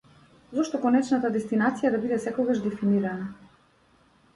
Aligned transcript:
Зошто 0.59 0.79
конечната 0.85 1.31
дестинација 1.37 1.95
да 1.97 2.03
биде 2.07 2.21
секогаш 2.27 2.67
дефинирана? 2.67 3.33